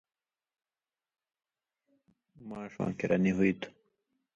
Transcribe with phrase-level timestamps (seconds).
[2.47, 3.69] ماݜواں کِریا نی ہُوئ تُھو